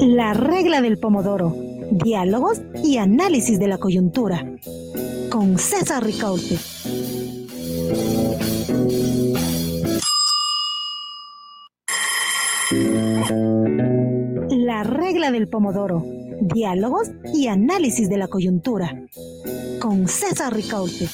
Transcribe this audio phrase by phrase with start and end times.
[0.00, 1.56] La regla del pomodoro.
[1.90, 4.46] Diálogos y análisis de la coyuntura.
[5.28, 6.56] Con César Ricaurte.
[14.50, 16.04] La regla del pomodoro.
[16.42, 19.04] Diálogos y análisis de la coyuntura.
[19.80, 21.08] Con César Ricaurte.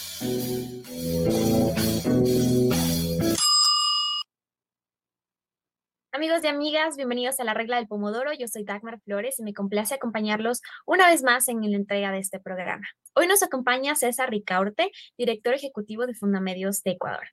[6.39, 8.33] Amigos y amigas, bienvenidos a la regla del Pomodoro.
[8.33, 12.21] Yo soy Dagmar Flores y me complace acompañarlos una vez más en la entrega de
[12.21, 12.87] este programa.
[13.15, 17.27] Hoy nos acompaña César Ricaurte, director ejecutivo de Fundamedios de Ecuador.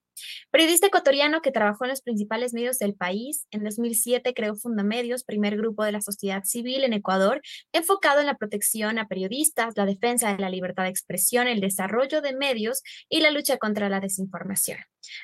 [0.49, 5.55] Periodista ecuatoriano que trabajó en los principales medios del país, en 2007 creó Fundamedios, primer
[5.55, 10.33] grupo de la sociedad civil en Ecuador, enfocado en la protección a periodistas, la defensa
[10.33, 14.79] de la libertad de expresión, el desarrollo de medios y la lucha contra la desinformación.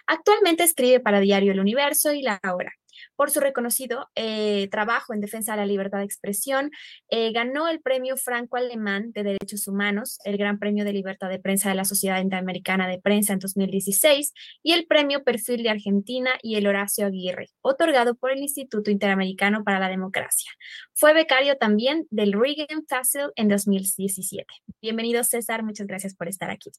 [0.06, 2.74] Actualmente escribe para Diario El Universo y La Hora
[3.16, 6.72] por su reconocido eh, trabajo en defensa de la libertad de expresión.
[7.10, 11.40] Eh, ganó el Premio Franco Alemán de Derechos Humanos, el Gran Premio de Libertad de
[11.40, 16.32] Prensa de la Sociedad Interamericana de Prensa en 2016 y el Premio Perfil de Argentina
[16.42, 20.52] y el Horacio Aguirre, otorgado por el Instituto Interamericano para la Democracia.
[20.94, 24.46] Fue becario también del Reagan Fossil en 2017.
[24.82, 26.72] Bienvenido César, muchas gracias por estar aquí.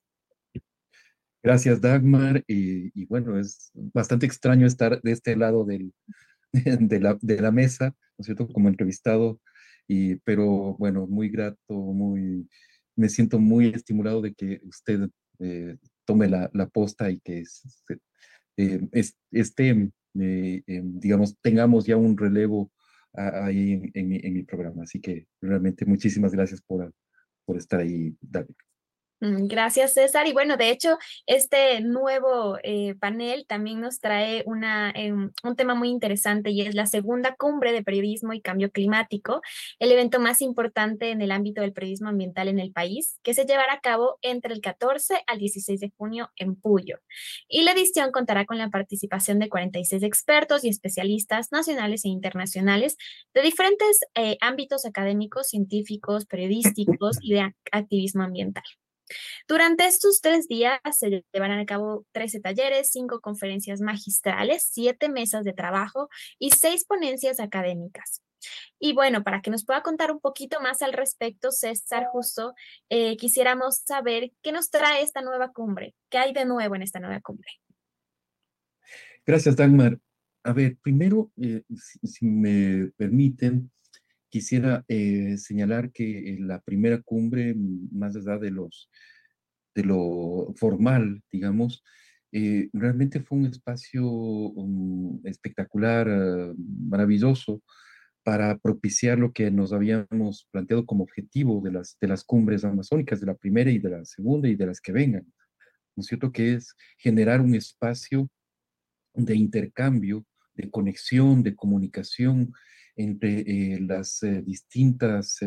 [1.42, 2.44] Gracias, Dagmar.
[2.46, 5.92] Y, bueno, es bastante extraño estar de este lado del,
[6.52, 7.00] de,
[7.40, 9.40] la, mesa, ¿no es cierto?, como entrevistado,
[9.88, 12.48] y, pero bueno, muy grato, muy,
[12.96, 15.08] me siento muy estimulado de que usted
[15.40, 17.42] eh, tome la, posta y que
[18.56, 18.88] eh,
[19.32, 22.70] esté, eh, digamos, tengamos ya un relevo
[23.14, 24.84] ahí en, mi, en, mi, programa.
[24.84, 26.94] Así que realmente muchísimas gracias por,
[27.44, 28.54] por estar ahí, David.
[29.22, 30.26] Mm, gracias, César.
[30.26, 35.76] Y bueno, de hecho, este nuevo eh, panel también nos trae una, em, un tema
[35.76, 39.40] muy interesante y es la segunda cumbre de periodismo y cambio climático,
[39.78, 43.44] el evento más importante en el ámbito del periodismo ambiental en el país, que se
[43.44, 46.98] llevará a cabo entre el 14 al 16 de junio en Puyo.
[47.48, 52.96] Y la edición contará con la participación de 46 expertos y especialistas nacionales e internacionales
[53.34, 58.64] de diferentes eh, ámbitos académicos, científicos, periodísticos y de activismo ambiental.
[59.48, 65.44] Durante estos tres días se llevarán a cabo 13 talleres, cinco conferencias magistrales, siete mesas
[65.44, 66.08] de trabajo
[66.38, 68.22] y seis ponencias académicas.
[68.78, 72.54] Y bueno, para que nos pueda contar un poquito más al respecto, César, justo
[72.88, 77.00] eh, quisiéramos saber qué nos trae esta nueva cumbre, qué hay de nuevo en esta
[77.00, 77.48] nueva cumbre.
[79.24, 79.98] Gracias, Dagmar.
[80.44, 81.62] A ver, primero, eh,
[82.02, 83.70] si, me permiten,
[84.32, 87.54] quisiera eh, señalar que la primera cumbre,
[87.92, 88.88] más allá de los
[89.74, 91.82] de lo formal, digamos,
[92.32, 97.62] eh, realmente fue un espacio um, espectacular, ah, maravilloso,
[98.24, 103.20] para propiciar lo que nos habíamos planteado como objetivo de las, de las cumbres amazónicas,
[103.20, 105.26] de la primera y de la segunda y de las que vengan.
[105.96, 106.32] ¿No es cierto?
[106.32, 108.30] Que es generar un espacio
[109.14, 112.52] de intercambio, de conexión, de comunicación
[112.96, 115.38] entre eh, las eh, distintas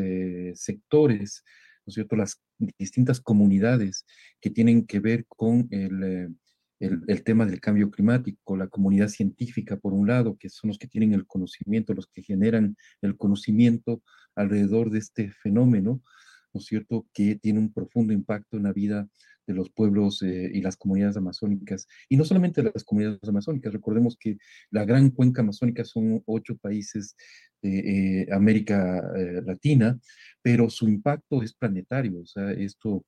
[0.53, 1.43] sectores,
[1.85, 2.15] ¿no cierto?
[2.15, 2.41] Las
[2.77, 4.05] distintas comunidades
[4.41, 5.89] que tienen que ver con eh,
[6.79, 10.77] el, el, tema del cambio climático, la comunidad científica, por un lado, que son los
[10.77, 14.01] que tienen el conocimiento, los que generan el conocimiento
[14.35, 16.01] alrededor de este fenómeno,
[16.53, 19.07] ¿no cierto?, que tiene un profundo impacto en la vida
[19.47, 21.87] de los pueblos eh, y las comunidades amazónicas.
[22.09, 24.37] Y no solamente las comunidades amazónicas, recordemos que
[24.71, 27.15] la gran cuenca amazónica son ocho países
[27.61, 29.99] de eh, América eh, Latina,
[30.41, 32.21] pero su impacto es planetario.
[32.21, 33.05] O sea, esto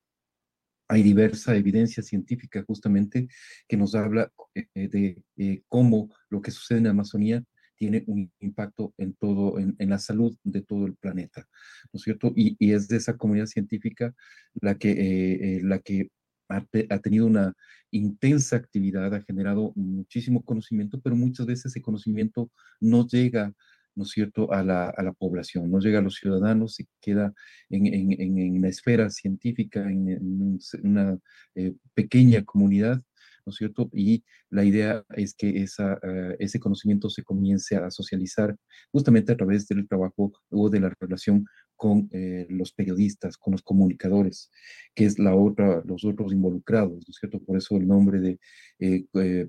[0.89, 3.27] hay diversa evidencia científica justamente
[3.67, 4.31] que nos habla
[4.73, 5.21] de
[5.67, 7.43] cómo lo que sucede en la Amazonía
[7.75, 11.45] tiene un impacto en todo, en, la salud de todo el planeta,
[11.91, 12.31] ¿no es cierto?
[12.35, 14.15] Y, es de esa comunidad científica
[14.61, 16.09] la que, la que
[16.49, 17.53] ha, tenido una
[17.91, 23.53] intensa actividad, ha generado muchísimo conocimiento, pero muchas veces ese conocimiento no llega,
[23.95, 27.33] ¿no es cierto?, a la, a la población, no llega a los ciudadanos, se queda
[27.69, 31.17] en, en, en la esfera científica, en, una
[31.55, 33.01] eh, pequeña comunidad,
[33.45, 33.89] ¿no es cierto?
[33.93, 38.55] Y la idea es que esa, eh, ese conocimiento se comience a socializar
[38.91, 41.45] justamente a través del trabajo o de la relación
[41.77, 44.51] con eh, los periodistas, con los comunicadores,
[44.95, 47.39] que es la otra, los otros involucrados, ¿no es cierto?
[47.39, 48.39] Por eso el nombre de
[48.79, 49.47] eh, eh,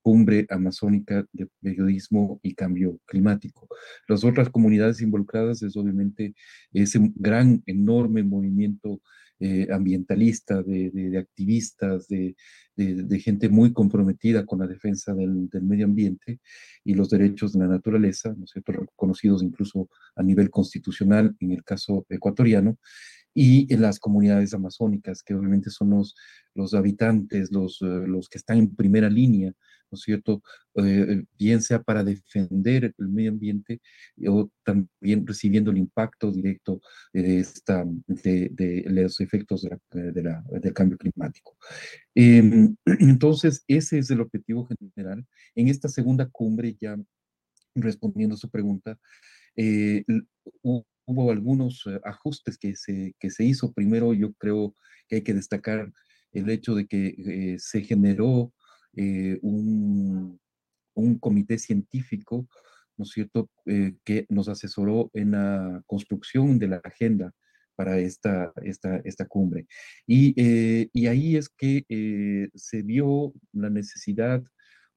[0.00, 3.68] Cumbre Amazónica de Periodismo y Cambio Climático.
[4.08, 6.34] Las otras comunidades involucradas es obviamente
[6.72, 9.02] ese gran, enorme movimiento
[9.70, 12.34] ambientalista, de, de, activistas, de
[12.78, 16.40] de, gente muy comprometida con la defensa del, medio ambiente
[16.84, 18.34] y los derechos de la naturaleza,
[18.64, 22.78] reconocidos incluso a nivel constitucional en el caso ecuatoriano,
[23.34, 26.16] y en las comunidades amazónicas, que obviamente son los,
[26.54, 29.52] los habitantes, los, eh, los que están en primera línea
[29.90, 30.42] ¿no es cierto?
[30.74, 33.80] Eh, bien sea para defender el medio ambiente
[34.26, 36.80] o también recibiendo el impacto directo
[37.12, 41.56] de, esta, de, los efectos de la, del cambio climático.
[42.14, 45.26] Em, entonces, ese es el objetivo general.
[45.54, 46.96] En esta segunda cumbre, ya
[47.74, 48.98] respondiendo a su pregunta,
[49.56, 50.04] eh,
[50.62, 53.72] hubo algunos eh, ajustes que se, que se hizo.
[53.72, 54.74] Primero, yo creo
[55.08, 55.92] que hay que destacar
[56.32, 58.52] el hecho de que se generó
[59.00, 60.40] eh, un,
[61.20, 62.48] comité científico,
[62.96, 67.32] ¿no es cierto?, eh, que nos asesoró en la construcción de la agenda
[67.76, 69.68] para esta, esta, esta cumbre.
[70.06, 71.84] Y, eh, y ahí es que
[72.54, 74.42] se vio la necesidad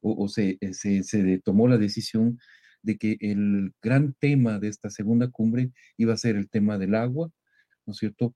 [0.01, 2.39] o, se, se, se tomó la decisión
[2.81, 6.95] de que el gran tema de esta segunda cumbre iba a ser el tema del
[6.95, 7.29] agua,
[7.85, 8.33] ¿no es cierto?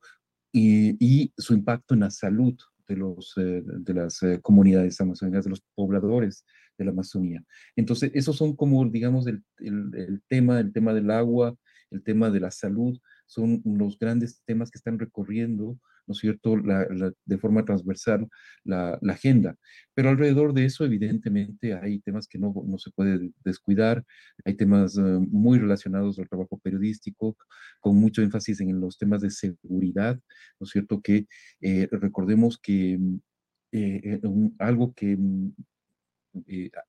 [0.51, 2.55] Y, y, su impacto en la salud
[2.87, 6.45] de, los, eh, de las eh, comunidades amazónicas, de los pobladores
[6.77, 7.43] de la Amazonía.
[7.75, 11.55] Entonces, esos son como, digamos, el, el, tema, el tema del agua,
[11.91, 16.55] el tema de la salud, son los grandes temas que están recorriendo ¿no es cierto?,
[17.25, 18.27] de forma transversal
[18.63, 19.55] la, agenda.
[19.93, 24.03] Pero alrededor de eso, evidentemente, hay temas que no, no se puede descuidar,
[24.43, 27.37] hay temas eh, muy relacionados al trabajo periodístico,
[27.79, 30.19] con mucho énfasis en los temas de seguridad,
[30.59, 31.27] ¿no es cierto?, que
[31.61, 32.99] eh, recordemos que
[33.71, 34.21] eh,
[34.59, 35.53] algo que mm,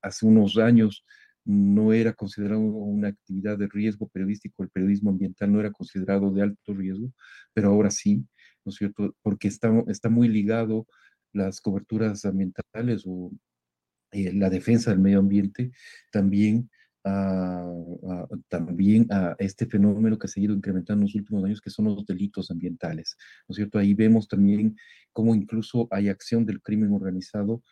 [0.02, 1.04] hace unos años
[1.46, 6.42] no era considerado una actividad de riesgo periodístico, el periodismo ambiental no era considerado de
[6.42, 7.12] alto riesgo,
[7.54, 8.26] pero ahora sí,
[8.66, 9.14] ¿no es cierto?
[9.22, 10.86] Porque está, está muy ligado
[11.32, 13.30] las coberturas ambientales o
[14.12, 15.72] eh, la defensa del medio ambiente
[16.10, 16.70] también
[17.04, 21.84] a, también a este fenómeno que ha seguido incrementando en los últimos años, que son
[21.84, 23.16] los delitos ambientales,
[23.46, 23.78] ¿no es cierto?
[23.78, 24.76] Ahí vemos también
[25.12, 27.62] cómo incluso hay acción del crimen organizado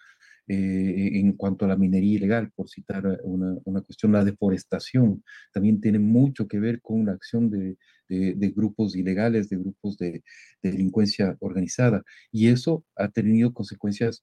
[0.46, 5.80] eh, en cuanto a la minería ilegal, por citar una, una, cuestión, la deforestación también
[5.80, 7.76] tiene mucho que ver con la acción de,
[8.08, 10.22] de, grupos ilegales, de grupos de,
[10.62, 12.02] delincuencia organizada.
[12.30, 14.22] Y eso ha tenido consecuencias,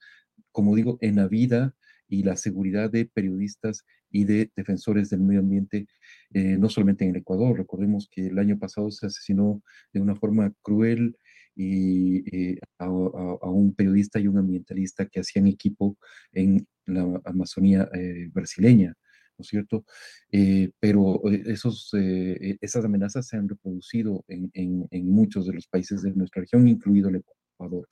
[0.52, 1.76] como digo, en la vida
[2.08, 5.88] y la seguridad de periodistas y de defensores del medio ambiente,
[6.34, 7.58] eh, no solamente en el Ecuador.
[7.58, 9.62] Recordemos que el año pasado se asesinó
[9.94, 11.18] de una forma cruel
[11.56, 15.98] y eh, a, un periodista y un ambientalista que hacían equipo
[16.32, 18.96] en la Amazonía eh, brasileña,
[19.38, 19.86] ¿no es cierto?
[20.32, 26.14] Eh, pero esos, esas amenazas se han reproducido en, en, muchos de los países de
[26.14, 27.18] nuestra región, incluido el
[27.58, 27.88] Ecuador.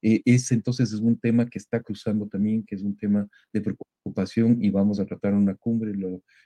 [0.00, 4.62] ese entonces es un tema que está cruzando también, que es un tema de preocupación
[4.62, 5.92] y vamos a tratar en una cumbre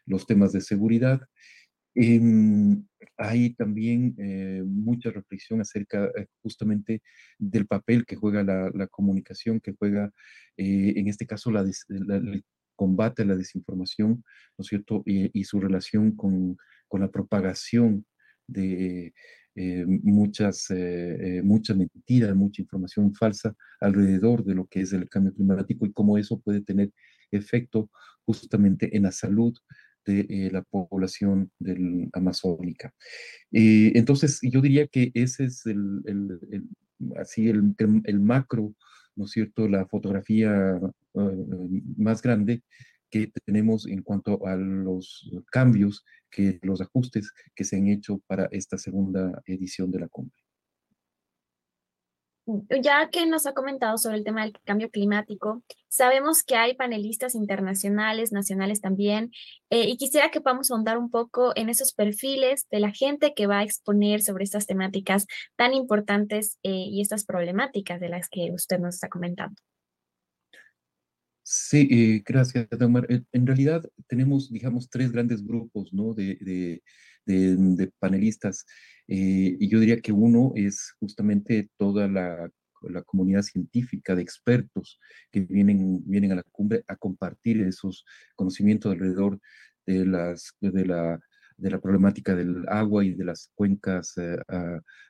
[0.06, 1.20] los temas de seguridad
[1.94, 2.86] Em,
[3.18, 7.02] hay también eh, mucha reflexión acerca eh, justamente
[7.38, 10.10] del papel que juega la, comunicación, que juega,
[10.56, 12.44] eh, en este caso, la, el
[12.76, 14.24] combate a la desinformación,
[14.58, 15.02] ¿no es cierto?
[15.06, 16.56] Y, su relación con,
[16.88, 18.06] con, la propagación
[18.46, 19.12] de
[19.54, 20.68] muchas,
[21.44, 26.18] mucha mentira, mucha información falsa alrededor de lo que es el cambio climático y cómo
[26.18, 26.90] eso puede tener
[27.30, 27.90] efecto
[28.24, 29.54] justamente en la salud
[30.04, 32.92] de eh, la población del amazónica.
[33.52, 36.02] Eh, entonces, yo diría que ese es el,
[37.16, 38.74] así el, el, macro,
[39.16, 40.80] ¿no es cierto?, la fotografía
[41.14, 42.62] eh, más grande
[43.10, 48.48] que tenemos en cuanto a los cambios, que los ajustes que se han hecho para
[48.52, 50.41] esta segunda edición de la cumbre.
[52.46, 57.36] Ya que nos ha comentado sobre el tema del cambio climático, sabemos que hay panelistas
[57.36, 59.30] internacionales, nacionales también,
[59.70, 63.46] eh, y quisiera que podamos ahondar un poco en esos perfiles de la gente que
[63.46, 68.50] va a exponer sobre estas temáticas tan importantes eh, y estas problemáticas de las que
[68.52, 69.54] usted nos está comentando.
[71.44, 73.06] Sí, eh, gracias, Dagmar.
[73.08, 76.14] En realidad tenemos, digamos, tres grandes grupos ¿no?
[76.14, 76.82] de, de,
[77.26, 78.64] de panelistas.
[79.08, 82.50] Eh, y yo diría que uno es justamente toda la,
[83.06, 84.98] comunidad científica de expertos
[85.30, 89.38] que vienen, vienen a la cumbre a compartir esos conocimientos alrededor
[89.86, 91.20] de, las, de, la,
[91.58, 94.36] de la problemática del agua y de las cuencas eh,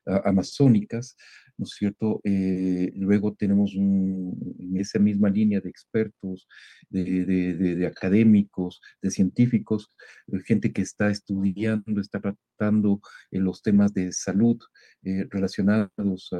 [0.04, 1.16] amazónicas.
[1.56, 2.21] ¿No es cierto?
[2.25, 6.49] Eh, luego tenemos en esa misma línea de expertos,
[6.90, 9.92] de, académicos, de científicos,
[10.28, 14.59] eh, gente que está estudiando, está tratando los temas de salud
[15.02, 16.30] relacionados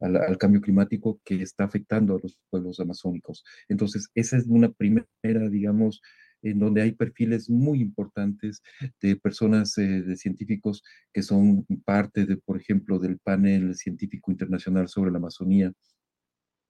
[0.00, 3.44] al cambio climático que está afectando a los pueblos amazónicos.
[3.68, 5.06] Entonces, esa es una primera,
[5.50, 6.00] digamos,
[6.42, 8.62] en donde hay perfiles muy importantes
[9.00, 10.82] de personas, eh, de científicos
[11.12, 15.72] que son parte de, por ejemplo, del panel científico internacional sobre la Amazonía,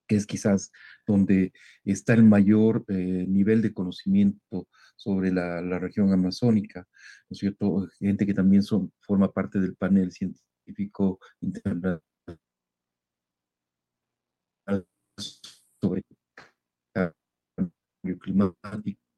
[0.09, 0.73] que es quizás
[1.07, 1.53] donde
[1.85, 6.81] está el mayor eh, nivel de conocimiento sobre la, región amazónica,
[7.29, 7.89] ¿no es cierto?
[7.99, 12.03] Gente que también son, forma parte del panel científico internacional
[15.81, 16.03] sobre
[16.93, 19.10] cambio climático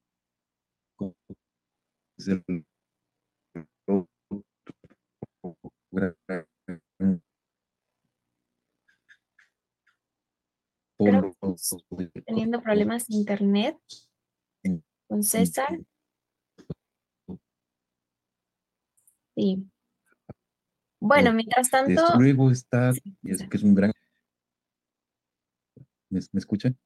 [12.27, 13.77] teniendo problemas de internet
[15.09, 15.79] con César.
[19.35, 19.67] Sí.
[21.01, 22.03] Bueno, mientras tanto.
[22.19, 23.93] Luego está, que es un gran.
[26.11, 26.79] ¿Me, escuchan?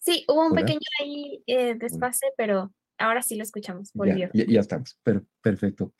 [0.00, 4.30] Sí, hubo un pequeño ahí eh, desfase, pero Ahora sí lo escuchamos, volvió.
[4.32, 4.96] Ya, estamos,
[5.42, 5.92] perfecto.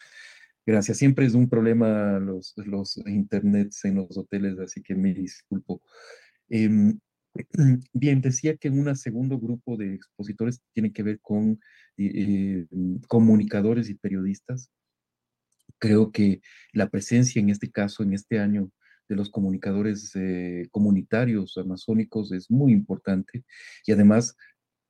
[0.64, 0.98] Gracias.
[0.98, 5.82] Siempre es un problema los, los internets en los hoteles, así que me disculpo.
[6.48, 7.00] Em,
[7.92, 11.58] bien, decía que un segundo grupo de expositores tiene que ver con
[11.96, 12.66] eh,
[13.08, 14.70] comunicadores y periodistas.
[15.78, 16.40] Creo que
[16.72, 18.70] la presencia en este caso, en este año,
[19.08, 23.44] de los comunicadores eh, comunitarios amazónicos es muy importante
[23.84, 24.36] y además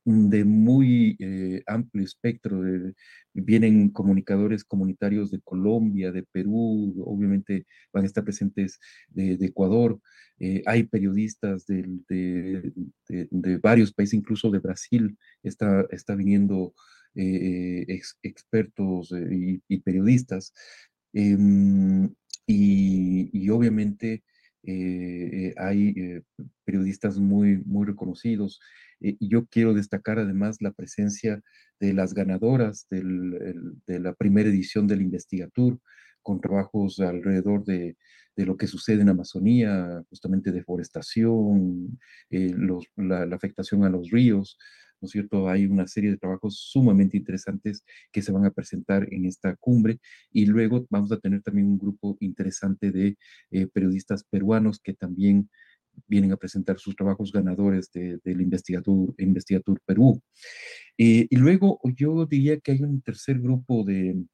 [0.04, 2.62] de muy eh, amplio espectro.
[2.62, 2.94] De,
[3.34, 8.78] vienen comunicadores comunitarios de Colombia, de Perú, obviamente van a estar presentes
[9.08, 10.00] de, Ecuador.
[10.38, 16.74] Eh, hay periodistas de, de, varios países, incluso de Brasil, está, está viniendo
[17.14, 20.52] eh, expertos y, periodistas.
[21.12, 22.08] Em,
[22.46, 24.22] y, obviamente
[25.56, 26.22] hay
[26.64, 28.60] periodistas muy, muy reconocidos.
[29.00, 31.42] Eh, y yo quiero destacar además la presencia
[31.80, 35.80] de las ganadoras de la primera edición del Investigatur,
[36.22, 37.96] con trabajos alrededor de,
[38.36, 41.98] lo que sucede en Amazonía, justamente deforestación,
[42.30, 42.54] eh,
[42.96, 44.58] la, afectación a los ríos,
[45.02, 45.48] ¿no es cierto?
[45.48, 49.98] Hay una serie de trabajos sumamente interesantes que se van a presentar en esta cumbre
[50.30, 53.16] y luego vamos a tener también un grupo interesante de
[53.50, 55.50] eh, periodistas peruanos que también
[56.06, 60.22] vienen a presentar sus trabajos ganadores del Investigatur, Investigatur Perú.
[60.96, 64.24] Eh, y luego yo diría que hay un tercer grupo de,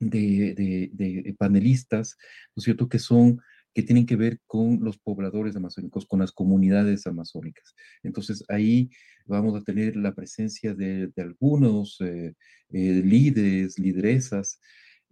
[0.00, 2.16] de, panelistas,
[2.56, 3.40] ¿no es cierto?, que son
[3.74, 7.74] que tienen que ver con los pobladores amazónicos, con las comunidades amazónicas.
[8.02, 8.90] Entonces ahí
[9.26, 12.34] vamos a tener la presencia de, algunos eh,
[12.70, 14.60] eh, líderes, lideresas,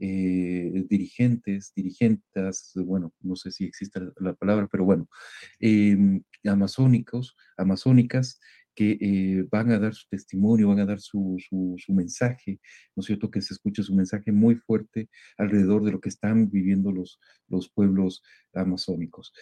[0.03, 5.09] eh, dirigentes, dirigentas, bueno, no sé si existe la palabra, pero bueno,
[5.59, 8.41] em, amazónicos, amazónicas,
[8.75, 12.61] que eh, van a dar su testimonio, van a dar su, su, mensaje,
[12.95, 13.31] ¿no es cierto?
[13.31, 17.71] Que se escuche su mensaje muy fuerte alrededor de lo que están viviendo los, los
[17.71, 18.23] pueblos
[18.55, 19.33] amazónicos.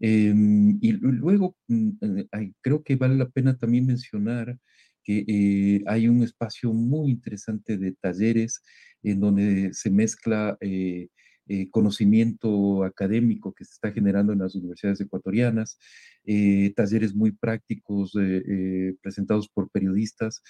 [0.00, 1.90] Em, y luego, mm,
[2.32, 4.58] eh, creo que vale la pena también mencionar
[5.04, 8.60] que hay un espacio muy interesante de talleres
[9.04, 10.58] en donde se mezcla
[11.48, 15.78] eh, eh, conocimiento académico que se está generando en las universidades ecuatorianas,
[16.24, 18.12] eh, talleres muy prácticos
[19.02, 20.42] presentados por periodistas.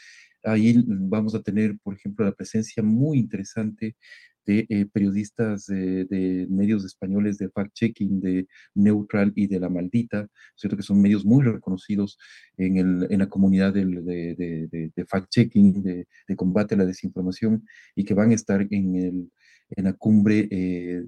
[0.42, 3.96] Ahí vamos a tener, por ejemplo, la presencia muy interesante
[4.46, 10.76] de periodistas de, medios españoles de fact-checking, de Neutral y de La Maldita, ¿cierto?
[10.76, 12.16] que son medios muy reconocidos
[12.56, 18.14] en, el, en la comunidad de, de fact-checking, de, combate a la desinformación, y que
[18.14, 19.30] van a estar en, el,
[19.70, 21.04] en la cumbre eh,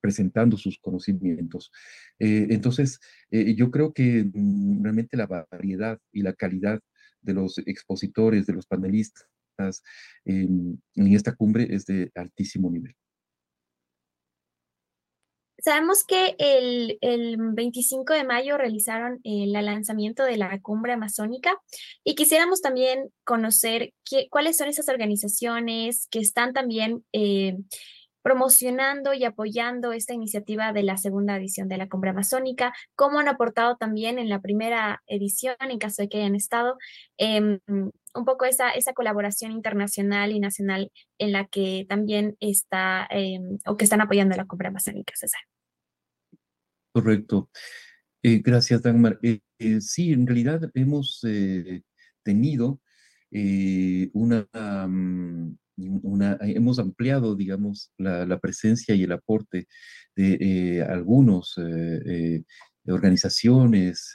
[0.00, 1.70] presentando sus conocimientos.
[2.18, 6.80] Eh, entonces, eh, yo creo que mm, realmente la variedad y la calidad
[7.20, 9.26] de los expositores, de los panelistas,
[10.24, 12.94] en, esta cumbre es de altísimo nivel.
[15.62, 21.58] Sabemos que el, 25 de mayo realizaron el lanzamiento de la cumbre amazónica
[22.04, 23.92] y quisiéramos también conocer
[24.30, 27.56] cuáles son esas organizaciones que están también eh,
[28.22, 33.28] promocionando y apoyando esta iniciativa de la segunda edición de la Cumbre Amazónica, cómo han
[33.28, 36.76] aportado también en la primera edición, en caso de que hayan estado,
[37.16, 43.58] em, un poco esa, esa colaboración internacional y nacional en la que también está em,
[43.66, 45.40] o que están apoyando la Cumbre Amazónica, César.
[46.92, 47.48] Correcto.
[48.22, 49.18] Eh, gracias, Dagmar.
[49.22, 51.24] Eh, eh, sí, en realidad hemos
[52.22, 52.80] tenido
[54.12, 54.46] una,
[54.88, 55.56] mm,
[56.02, 59.66] una, hemos ampliado, digamos, la, presencia y el aporte
[60.16, 61.58] de algunos
[62.86, 64.12] organizaciones,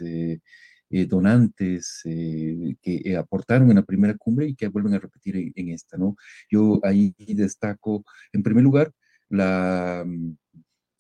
[1.07, 6.15] donantes que aportaron en la primera cumbre y que vuelven a repetir en, esta, ¿no?
[6.49, 8.03] Yo ahí destaco,
[8.33, 8.91] en primer lugar,
[9.29, 10.35] la, mm,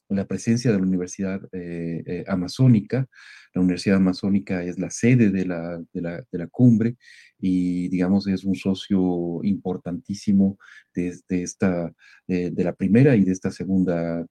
[0.09, 3.07] la presencia de la Universidad eh, eh, Amazónica.
[3.53, 6.97] La Universidad Amazónica es la sede de la, de la, de la cumbre
[7.39, 10.57] y, digamos, es un socio importantísimo
[10.93, 11.91] desde esta,
[12.27, 14.25] de, la primera y de esta segunda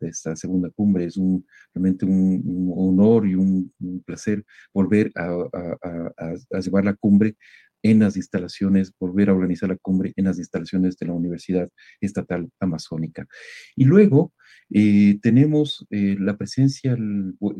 [0.00, 1.06] de esta segunda cumbre.
[1.06, 3.72] Es un, realmente un, honor y un,
[4.04, 7.36] placer volver a, llevar la cumbre
[7.82, 11.68] en las instalaciones, volver a organizar la cumbre en las instalaciones de la Universidad
[12.00, 13.26] Estatal Amazónica.
[13.76, 14.32] Y luego
[14.70, 16.96] eh, tenemos eh, la presencia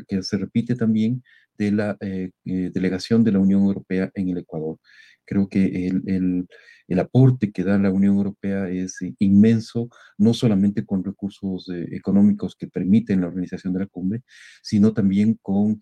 [0.07, 1.23] que se repite también
[1.57, 4.77] de la eh, delegación de la Unión Europea en el Ecuador.
[5.25, 6.47] Creo que el,
[6.87, 12.67] el, aporte que da la Unión Europea es inmenso, no solamente con recursos económicos que
[12.67, 14.21] permiten la organización de la cumbre,
[14.61, 15.81] sino también con,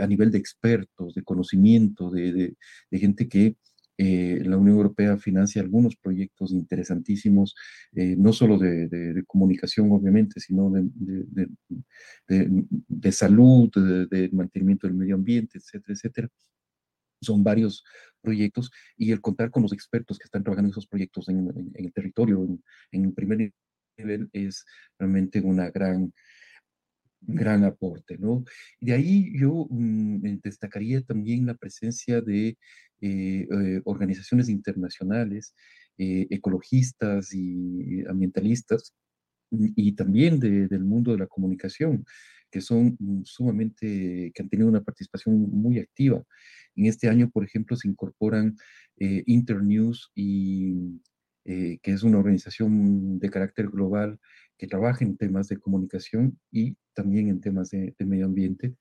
[0.00, 2.56] a nivel de expertos, de conocimiento, de,
[2.90, 3.56] de gente que
[4.02, 7.54] eh, la Unión Europea financia algunos proyectos interesantísimos,
[7.92, 11.58] eh, no solo de, comunicación, obviamente, sino de,
[12.26, 13.70] de salud,
[14.08, 16.28] de, mantenimiento del medio ambiente, etcétera, etcétera.
[17.20, 17.84] Son varios
[18.22, 21.92] proyectos y el contar con los expertos que están trabajando en esos proyectos en, el
[21.92, 23.52] territorio, en, en el primer
[23.98, 24.64] nivel, es
[24.98, 26.10] realmente una gran
[27.20, 28.44] gran aporte, ¿no?
[28.80, 32.58] De ahí yo mm, eh, destacaría también la presencia de
[33.00, 35.54] eh, eh, organizaciones internacionales,
[36.02, 38.94] ecologistas y ambientalistas,
[39.50, 42.04] mm, y también del mundo de la comunicación,
[42.50, 46.22] que son mm, sumamente, que han tenido una participación muy activa.
[46.76, 48.56] En este año, por ejemplo, se incorporan
[48.98, 51.00] Internews y
[51.44, 54.18] que es una organización de carácter global
[54.60, 58.74] que trabaja en temas de comunicación y también en temas de, medio ambiente.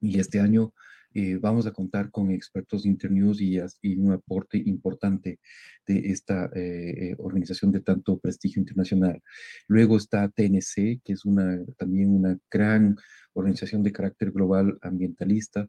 [0.00, 0.74] Y este año
[1.14, 3.60] eh, vamos a contar con expertos de Internews y,
[3.96, 5.38] un aporte importante
[5.86, 9.22] de esta eh, eh, organización de tanto prestigio internacional.
[9.68, 12.96] Luego está TNC, que es una, también una gran
[13.34, 15.68] organización de carácter global ambientalista,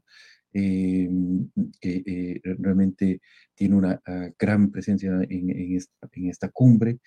[0.52, 3.20] que realmente
[3.54, 7.00] tiene una ah, gran presencia en esta, cumbre.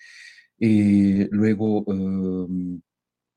[0.60, 2.80] Eh, luego, em,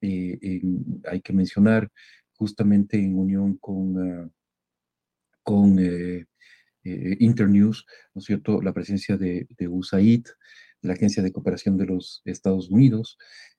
[0.02, 0.62] eh,
[1.06, 1.90] hay que mencionar
[2.34, 4.30] justamente en unión con, ah,
[5.44, 6.26] con eh,
[6.84, 10.26] Internews, ¿no es cierto?, la presencia de, USAID,
[10.82, 13.18] la Agencia de Cooperación de los Estados Unidos,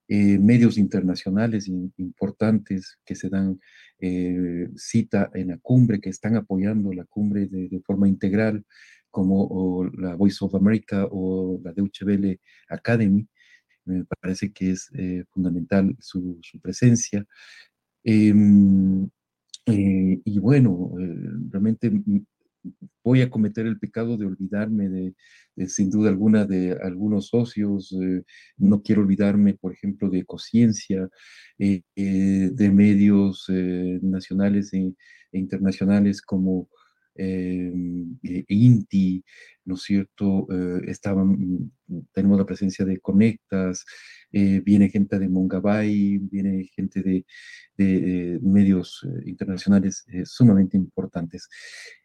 [0.08, 3.60] medios internacionales importantes que se dan
[4.76, 8.64] cita en la cumbre, que están apoyando la cumbre de, forma integral,
[9.10, 13.28] como la Voice of America o la Deutsche Welle Academy,
[13.84, 17.24] me parece que es eh, fundamental su, presencia.
[18.04, 19.08] Em,
[19.66, 21.16] eh, y bueno, eh,
[21.50, 21.90] realmente
[23.04, 27.94] voy a cometer el pecado de olvidarme de, sin duda alguna, de algunos socios.
[28.56, 31.08] no quiero olvidarme, por ejemplo, de Cociencia,
[31.58, 33.46] de medios
[34.02, 34.94] nacionales e,
[35.32, 36.68] e internacionales como
[37.14, 37.72] eh,
[38.48, 39.24] INTI,
[39.64, 40.46] ¿no es cierto?
[40.50, 41.70] Eh, estaban, mm,
[42.12, 43.84] tenemos la presencia de Conectas,
[44.32, 47.24] eh, viene gente de Mongabay, viene gente de,
[48.42, 51.48] medios internacionales sumamente importantes.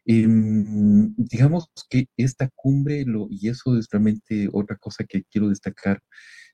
[0.04, 6.02] Em, digamos que esta cumbre, lo, y eso es realmente otra cosa que quiero destacar,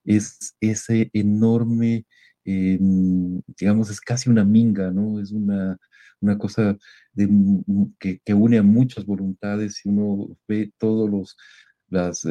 [0.05, 2.05] es ese enorme,
[2.45, 5.21] em, digamos, es casi una minga, ¿no?
[5.21, 5.79] Es una
[6.25, 6.77] una cosa
[7.99, 11.37] que, une a muchas voluntades y uno ve todos los,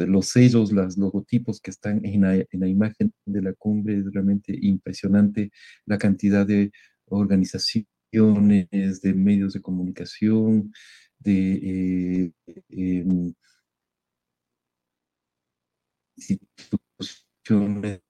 [0.06, 5.50] los sellos, los logotipos que están en la, imagen de la cumbre, es realmente impresionante
[5.86, 6.72] la cantidad de
[7.06, 7.88] organizaciones,
[9.02, 10.72] de medios de comunicación,
[11.18, 12.32] de eh,
[12.70, 13.34] em,
[16.16, 18.00] instituciones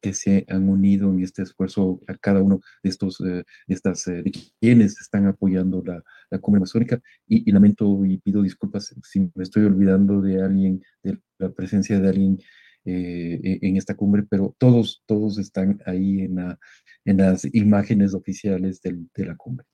[0.00, 4.24] que se han unido en este esfuerzo a cada uno de estos, eh, estas, eh,
[4.60, 9.64] quienes están apoyando la, la cumbre masónica y, lamento y pido disculpas si me estoy
[9.64, 12.38] olvidando de alguien, de la presencia de alguien
[12.84, 16.58] eh, e, en esta cumbre, pero todos, todos están ahí en, la,
[17.04, 19.66] en las imágenes oficiales de la cumbre.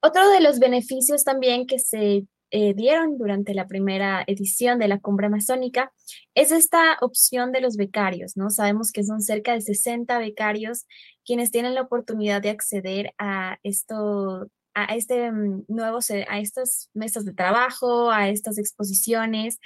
[0.00, 5.00] Otro de los beneficios también que se eh, dieron durante la primera edición de la
[5.00, 5.92] cumbre amazónica
[6.34, 8.50] es esta opción de los becarios, ¿no?
[8.50, 10.86] Sabemos que son cerca de 60 becarios
[11.24, 17.24] quienes tienen la oportunidad de acceder a esto, a este mm, nuevo, a estas mesas
[17.24, 19.58] de trabajo, a estas exposiciones.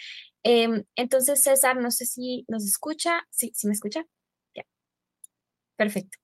[0.43, 3.27] Em, entonces, César, no sé si nos escucha.
[3.31, 4.07] Sí, sí me escucha.
[4.55, 4.65] Ya.
[5.77, 6.17] Perfecto.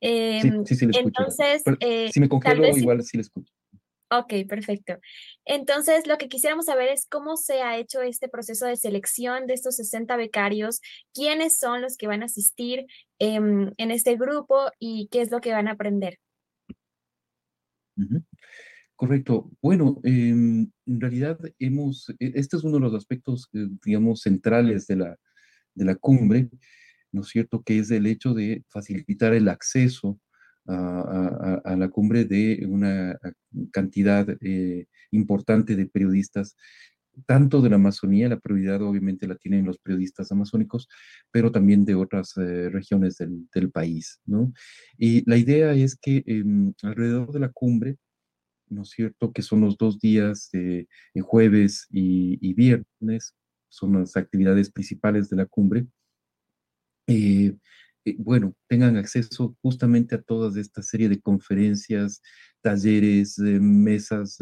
[0.00, 1.08] Em, sí, sí, sí, le escucho.
[1.18, 3.52] Entonces, eh, si me congelo, igual sí le escucho.
[4.10, 4.98] Ok, perfecto.
[5.46, 9.54] Entonces, lo que quisiéramos saber es cómo se ha hecho este proceso de selección de
[9.54, 10.80] estos 60 becarios,
[11.12, 12.86] quiénes son los que van a asistir
[13.18, 16.18] em, en este grupo y qué es lo que van a aprender.
[18.96, 19.50] Correcto.
[19.60, 24.86] Bueno, em, en realidad hemos, e, este es uno de los aspectos, eh, digamos, centrales
[24.86, 25.16] de la,
[25.74, 26.48] de la cumbre,
[27.12, 27.62] ¿no es cierto?
[27.62, 30.18] Que es el hecho de facilitar el acceso
[30.66, 33.18] a, la cumbre de una
[33.72, 36.56] cantidad eh, importante de periodistas,
[37.26, 40.88] tanto de la Amazonía, la prioridad obviamente la tienen los periodistas amazónicos,
[41.30, 44.52] pero también de otras eh, regiones del, país, ¿no?
[44.98, 47.96] Y la idea es que em, alrededor de la cumbre,
[48.68, 50.50] ¿no es cierto?, que son los dos días,
[51.22, 53.34] jueves y, viernes,
[53.68, 55.86] son las actividades principales de la cumbre,
[57.06, 57.56] eh,
[58.04, 62.20] eh, bueno, tengan acceso justamente a toda esta serie de conferencias,
[62.62, 64.38] talleres, mesas,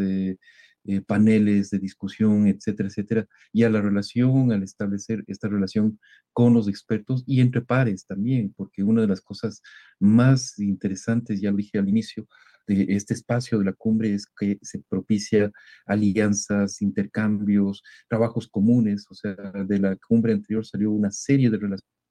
[0.85, 6.01] eh, paneles de discusión, etcétera, etcétera, y a la relación, al establecer esta relación
[6.33, 9.63] con los expertos y entre pares también, porque una de las cosas
[10.01, 12.27] más interesantes, ya lo dije al inicio,
[12.67, 15.51] de este espacio de la cumbre es que se propicia
[15.87, 22.02] alianzas, intercambios, trabajos comunes, o sea, de la cumbre anterior salió una serie de relaciones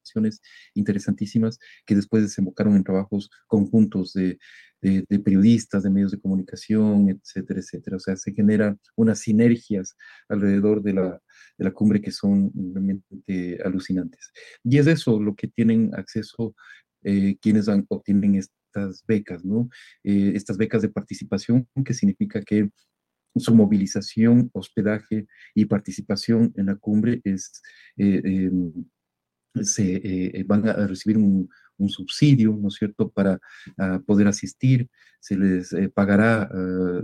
[0.74, 4.38] interesantísimas que después desembocaron en trabajos conjuntos de,
[5.24, 7.97] periodistas, de medios de comunicación, etcétera, etcétera.
[7.97, 9.95] O sea, se generan unas sinergias
[10.28, 11.21] alrededor de la,
[11.58, 14.32] de la cumbre que son realmente alucinantes.
[14.63, 16.56] Y es eso lo que tienen acceso
[17.04, 19.69] eh, quienes obtienen estas becas, ¿no?
[20.04, 22.69] Eh, estas becas de participación, que significa que
[23.36, 27.62] su movilización, hospedaje y participación en la cumbre es
[27.97, 28.74] eh, em,
[29.63, 31.49] se eh, eh, van a recibir un,
[31.87, 33.39] subsidio, ¿no es cierto?, para
[33.79, 34.87] ah, poder asistir,
[35.19, 37.01] se les eh, pagará ah,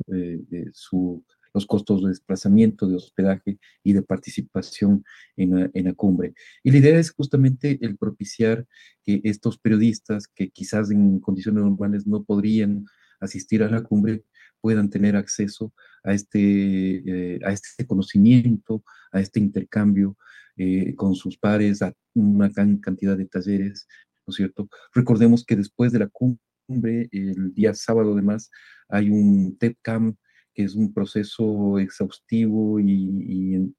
[1.51, 5.03] los costos de desplazamiento, de hospedaje y de participación
[5.35, 6.35] en la, cumbre.
[6.61, 8.67] Y la idea es justamente el propiciar
[9.03, 12.85] que estos periodistas que quizás en condiciones normales no podrían
[13.19, 14.25] asistir a la cumbre,
[14.61, 20.15] puedan tener acceso a este, a este conocimiento, a este intercambio,
[20.57, 23.87] eh, con sus pares, a una gran cantidad de talleres,
[24.25, 24.67] ¿no es cierto?
[24.93, 28.49] Recordemos que después de la cumbre, el día sábado además,
[28.89, 30.15] hay un TEDCAM,
[30.53, 33.73] que es un proceso exhaustivo y,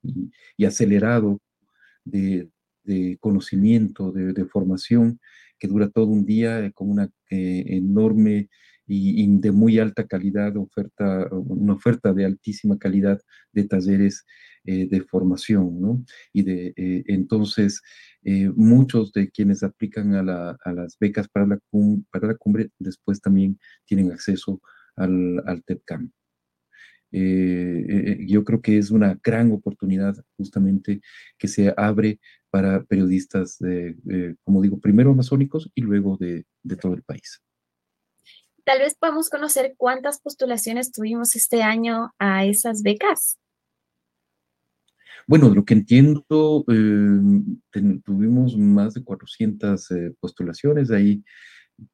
[0.64, 1.41] acelerado
[2.05, 2.49] de,
[3.21, 5.19] conocimiento, de, formación,
[5.59, 8.49] que dura todo un día con una eh, enorme
[8.88, 13.20] y, de muy alta calidad, oferta, una oferta de altísima calidad
[13.53, 14.24] de talleres
[14.64, 16.05] eh, de formación, ¿no?
[16.33, 17.83] Y de, eh, entonces,
[18.22, 21.59] eh, muchos de quienes aplican a, las becas para la,
[22.11, 24.61] para la cumbre después también tienen acceso
[24.96, 26.11] al, al TEPCAM.
[27.11, 31.01] yo creo que es una gran oportunidad justamente
[31.38, 32.20] que se abre
[32.51, 33.96] para periodistas, de,
[34.44, 37.40] como digo, primero amazónicos y luego de, de todo el país.
[38.68, 43.38] Tal vez podamos conocer cuántas postulaciones tuvimos este año a esas becas.
[45.26, 50.90] Bueno, de lo que entiendo, eh, tuvimos más de 400 eh, postulaciones.
[50.90, 51.24] Ahí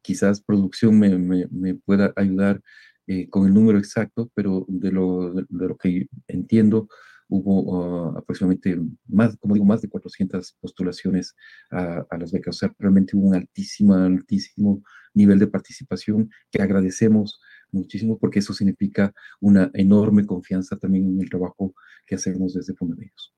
[0.02, 2.60] quizás producción me, pueda ayudar
[3.06, 6.88] eh, con el número exacto, pero de lo, de lo que entiendo,
[7.28, 11.34] hubo uh, aproximadamente más, como digo, más de 400 postulaciones
[11.70, 12.56] a, las becas.
[12.56, 14.82] O sea, realmente hubo un altísimo, altísimo
[15.14, 21.30] nivel de participación que agradecemos muchísimo porque eso significa una enorme confianza también en el
[21.30, 21.74] trabajo
[22.06, 23.34] que hacemos desde Fundamedios.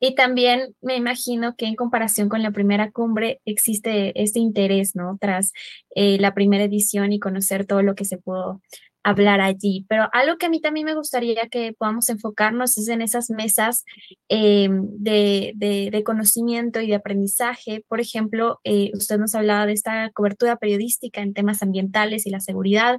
[0.00, 5.16] Y también me imagino que en comparación con la primera cumbre existe este interés, ¿no?
[5.18, 5.52] Tras
[5.94, 8.60] eh, la primera edición y conocer todo lo que se pudo
[9.04, 9.84] hablar allí.
[9.88, 13.84] Pero algo que a mí también me gustaría que podamos enfocarnos es en esas mesas
[14.28, 17.84] eh, de, conocimiento y de aprendizaje.
[17.86, 22.40] Por ejemplo, eh, usted nos hablaba de esta cobertura periodística en temas ambientales y la
[22.40, 22.98] seguridad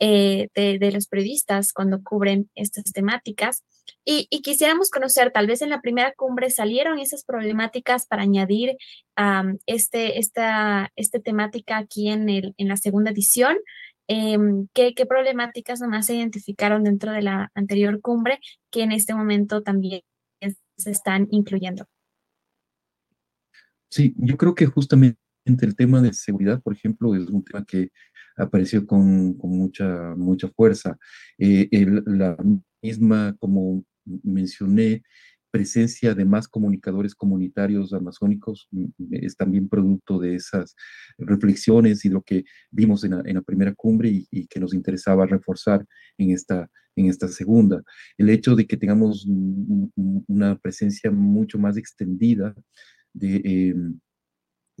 [0.00, 3.64] eh, de, los periodistas cuando cubren estas temáticas.
[4.04, 8.76] Y, quisiéramos conocer, tal vez en la primera cumbre salieron esas problemáticas para añadir
[9.66, 13.56] este, esta, esta temática aquí en, el, en la segunda edición
[14.08, 18.40] em, ¿qué, ¿qué, problemáticas nomás se identificaron dentro de la anterior cumbre
[18.70, 20.02] que en este momento también
[20.76, 21.86] se están incluyendo?
[23.90, 27.90] Sí, yo creo que justamente el tema de seguridad, por ejemplo, es un tema que
[28.36, 30.96] apareció con, con mucha, mucha fuerza.
[31.38, 31.68] Eh,
[32.06, 32.36] la
[32.82, 35.02] misma, como mencioné,
[35.50, 40.74] presencia de más comunicadores comunitarios amazónicos mm, es también producto de esas
[41.18, 45.86] reflexiones y lo que vimos en la, primera cumbre y, que nos interesaba reforzar
[46.18, 47.82] en esta, en esta segunda.
[48.16, 52.54] El hecho de que tengamos una presencia mucho más extendida
[53.12, 53.40] de...
[53.44, 53.98] Em,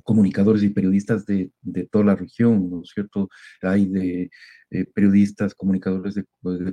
[0.04, 3.28] comunicadores y periodistas de, de, toda la región, ¿no es cierto?
[3.62, 4.30] Hay de
[4.70, 6.24] eh, periodistas, comunicadores de,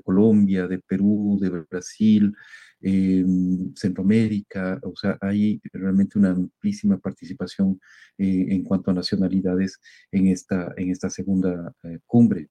[0.03, 2.35] Colombia, de Perú, de Brasil,
[2.81, 3.25] eh,
[3.75, 7.79] Centroamérica, o sea, hay realmente una amplísima participación
[8.17, 9.79] eh, en cuanto a nacionalidades
[10.11, 11.73] en esta, en esta segunda
[12.05, 12.49] cumbre.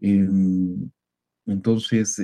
[0.00, 0.90] Em,
[1.46, 2.18] entonces,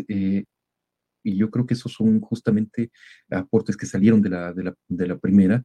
[1.22, 2.90] y yo creo que esos son justamente
[3.30, 4.52] aportes que salieron de la,
[4.88, 5.64] de la primera,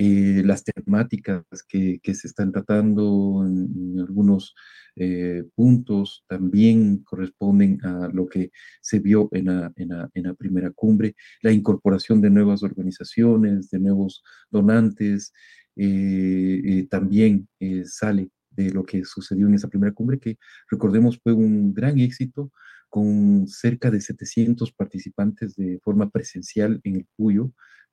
[0.00, 4.54] eh, las temáticas que, que, se están tratando en, algunos
[4.94, 10.34] eh, puntos también corresponden a lo que se vio en la, en, la, en la,
[10.34, 15.32] primera cumbre, la incorporación de nuevas organizaciones, de nuevos donantes,
[15.74, 17.48] eh, también
[17.84, 20.38] sale de lo que sucedió en esa primera cumbre, que
[20.70, 22.52] recordemos fue un gran éxito
[22.88, 27.06] con cerca de 700 participantes de forma presencial en el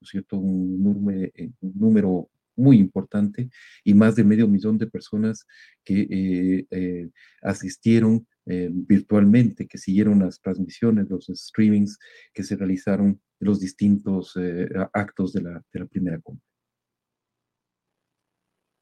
[0.05, 0.37] Cierto?
[0.37, 3.49] Un número, eh, número muy importante
[3.83, 5.45] y más de medio millón de personas
[5.83, 7.09] que eh, eh,
[7.41, 11.97] asistieron virtualmente, que siguieron las transmisiones, los streamings
[12.31, 14.35] que se realizaron los distintos
[14.93, 16.45] actos de la, de la primera cumbre.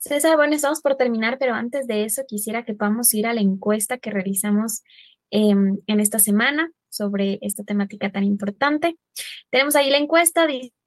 [0.03, 3.39] César, bueno, estamos por terminar, pero antes de eso quisiera que podamos ir a la
[3.39, 4.83] encuesta que realizamos
[5.31, 8.97] em, en esta semana sobre esta temática tan importante.
[9.49, 10.45] Tenemos ahí la encuesta,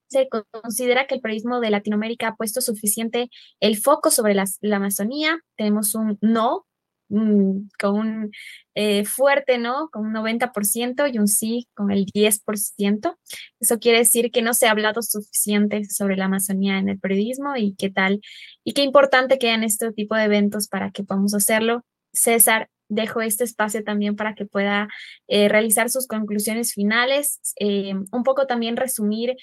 [0.09, 3.29] se considera que el periodismo de Latinoamérica ha puesto suficiente
[3.61, 5.39] el foco sobre la Amazonía.
[5.57, 6.67] Tenemos un no,
[7.09, 8.31] mm, con un
[8.75, 13.17] eh, fuerte no, con un 90% y un sí con el 10%.
[13.61, 17.57] Eso quiere decir que no se ha hablado suficiente sobre la Amazonía en el periodismo
[17.57, 18.21] y qué tal,
[18.65, 21.85] y qué importante que hayan este tipo de eventos para que podamos hacerlo.
[22.13, 24.89] César, dejo este espacio también para que pueda
[25.29, 29.37] eh, realizar sus conclusiones finales, eh, un poco también resumir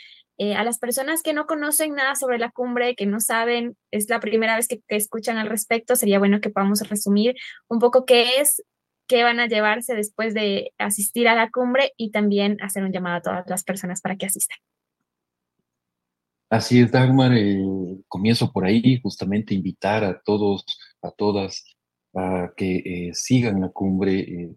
[0.44, 4.10] eh, a las personas que no conocen nada sobre la cumbre, que no saben, es
[4.10, 7.36] la primera vez que, escuchan al respecto, sería bueno que podamos resumir
[7.70, 8.62] un poco qué es,
[9.08, 13.16] qué van a llevarse después de asistir a la cumbre y también hacer un llamado
[13.16, 14.58] a todas las personas para que asistan.
[16.50, 17.32] Así es, Dagmar.
[17.38, 17.64] Eh,
[18.10, 20.66] comienzo por ahí, justamente invitar a todos,
[21.02, 21.64] a todas,
[22.14, 24.50] a que eh, sigan la cumbre,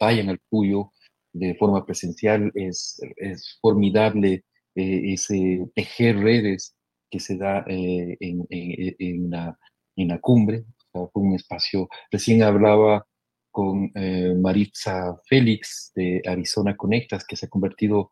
[0.00, 0.90] vayan al Puyo
[1.32, 2.50] de forma presencial.
[2.56, 4.42] Es, es formidable eh,
[4.74, 6.74] ese tejer redes
[7.10, 9.58] que se da eh, en, en, la,
[9.96, 10.64] en, la, cumbre.
[10.92, 13.06] fue un espacio, recién hablaba
[13.50, 18.10] con eh, Maritza Félix de Arizona Conectas, que se ha convertido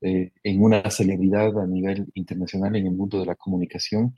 [0.00, 4.14] en una celebridad a nivel internacional en el mundo de la comunicación.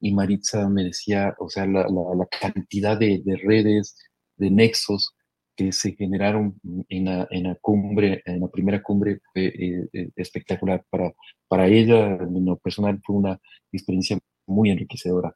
[0.00, 3.96] Y Maritza me decía, o sea, la, la, cantidad de, de, redes,
[4.36, 5.14] de nexos
[5.56, 6.58] que se generaron
[6.88, 11.12] en la, en la cumbre, en la primera cumbre, eh, eh, espectacular para,
[11.48, 12.16] para ella.
[12.16, 13.38] En lo personal fue una
[13.72, 15.34] experiencia muy enriquecedora.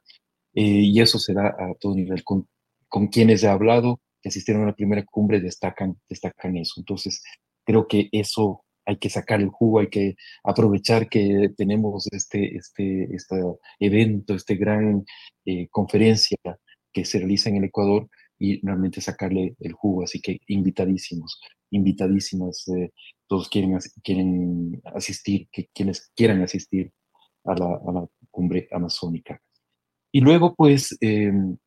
[0.53, 2.23] Eh, y eso se da a todo nivel.
[2.23, 2.47] Con,
[2.87, 6.73] con quienes he hablado que asistieron a la primera cumbre destacan, destacan eso.
[6.77, 7.21] Entonces,
[7.63, 13.15] creo que eso hay que sacar el jugo, hay que aprovechar que tenemos este, este,
[13.15, 13.35] este
[13.79, 15.03] evento, este gran
[15.71, 16.37] conferencia
[16.93, 20.03] que se realiza en el Ecuador y realmente sacarle el jugo.
[20.03, 21.39] Así que invitadísimos,
[21.71, 22.91] invitadísimas, eh,
[23.27, 26.91] todos quieren, quieren asistir, que quienes quieran asistir
[27.45, 29.41] a la, a la cumbre amazónica.
[30.11, 31.57] Y luego, pues, em,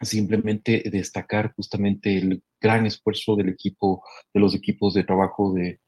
[0.00, 4.02] simplemente destacar justamente el gran esfuerzo del equipo,
[4.34, 5.80] de los equipos de trabajo de,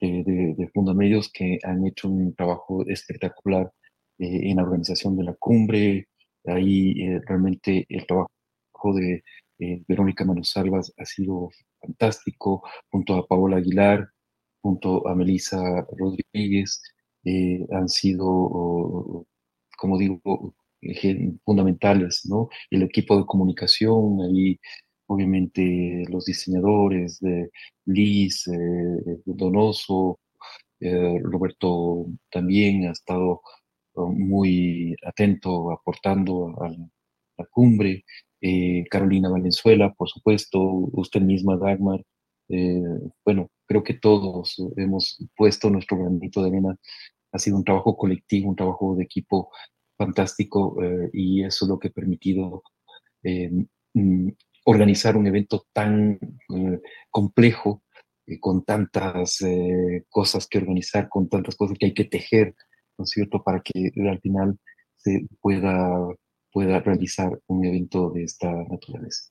[0.00, 3.72] de, de, Fundamedios que han hecho un trabajo espectacular
[4.18, 6.08] eh, en la organización de la cumbre.
[6.44, 9.22] Ahí eh, realmente el trabajo de
[9.62, 14.08] eh, Verónica Manosalvas ha sido fantástico, junto a Paola Aguilar,
[14.60, 16.82] junto a Melissa Rodríguez,
[17.24, 19.26] eh, han sido,
[19.78, 20.20] como digo,
[21.44, 22.48] fundamentales, ¿no?
[22.70, 24.58] El equipo de comunicación, ahí
[25.06, 27.50] obviamente los diseñadores de
[27.86, 30.18] Liz, eh, Donoso,
[31.22, 33.40] Roberto también ha estado
[33.94, 36.68] muy atento, aportando a
[37.38, 38.04] la cumbre,
[38.42, 42.02] eh, Carolina Valenzuela, por supuesto, usted misma, Dagmar.
[42.48, 42.82] Eh,
[43.24, 46.76] bueno, creo que todos hemos puesto nuestro granito de arena.
[47.32, 49.50] Ha sido un trabajo colectivo, un trabajo de equipo
[49.96, 50.76] fantástico
[51.12, 52.62] y eso es lo que ha permitido
[53.22, 54.28] mm,
[54.64, 56.18] organizar un evento tan
[57.10, 57.82] complejo,
[58.40, 59.38] con tantas
[60.08, 62.54] cosas que organizar, con tantas cosas que hay que tejer,
[62.98, 64.58] ¿no es cierto?, para que al final
[64.96, 65.96] se pueda
[66.52, 69.30] pueda realizar un evento de esta naturaleza.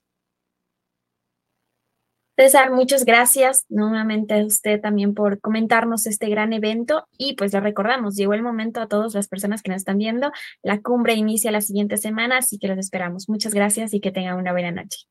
[2.36, 7.60] César, muchas gracias nuevamente a usted también por comentarnos este gran evento y pues le
[7.60, 10.32] recordamos, llegó el momento a todas las personas que nos están viendo,
[10.62, 13.28] la cumbre inicia la siguiente semana, así que los esperamos.
[13.28, 15.06] Muchas gracias y que tengan una buena noche.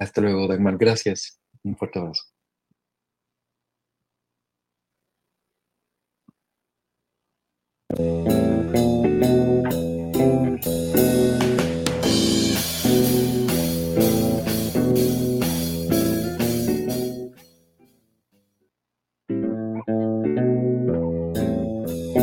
[0.00, 0.76] Hasta luego, Dagmar.
[0.76, 1.40] Gracias.
[1.62, 2.24] Un fuerte abrazo.
[7.96, 8.93] Eh,